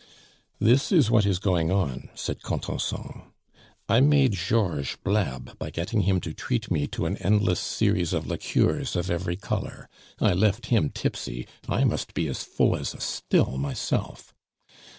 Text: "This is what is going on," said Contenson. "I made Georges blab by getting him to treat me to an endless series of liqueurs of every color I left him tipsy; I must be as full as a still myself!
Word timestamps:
"This 0.57 0.91
is 0.91 1.11
what 1.11 1.27
is 1.27 1.37
going 1.37 1.69
on," 1.71 2.09
said 2.15 2.41
Contenson. 2.41 3.21
"I 3.87 3.99
made 3.99 4.31
Georges 4.33 4.97
blab 5.03 5.59
by 5.59 5.69
getting 5.69 6.01
him 6.01 6.19
to 6.21 6.33
treat 6.33 6.71
me 6.71 6.87
to 6.87 7.05
an 7.05 7.17
endless 7.17 7.59
series 7.59 8.11
of 8.11 8.25
liqueurs 8.25 8.95
of 8.95 9.11
every 9.11 9.35
color 9.35 9.87
I 10.19 10.33
left 10.33 10.65
him 10.65 10.89
tipsy; 10.89 11.45
I 11.69 11.83
must 11.83 12.15
be 12.15 12.27
as 12.29 12.43
full 12.43 12.75
as 12.75 12.95
a 12.95 12.99
still 12.99 13.59
myself! 13.59 14.33